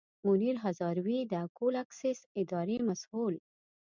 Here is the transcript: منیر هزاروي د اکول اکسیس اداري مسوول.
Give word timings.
منیر 0.25 0.55
هزاروي 0.63 1.19
د 1.31 1.33
اکول 1.45 1.73
اکسیس 1.83 2.19
اداري 2.41 2.77
مسوول. 2.87 3.35